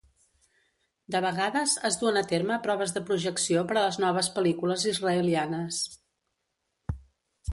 De 1.15 1.19
vegades 1.25 1.75
es 1.89 1.97
duen 2.03 2.17
a 2.21 2.23
terme 2.31 2.57
proves 2.63 2.95
de 2.95 3.03
projecció 3.11 3.63
per 3.71 3.77
a 3.77 3.83
les 3.83 3.99
noves 4.05 4.29
pel·lícules 4.39 4.85
israelianes. 4.93 5.83